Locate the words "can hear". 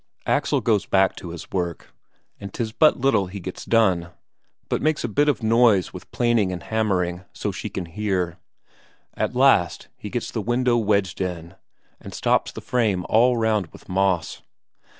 7.69-8.39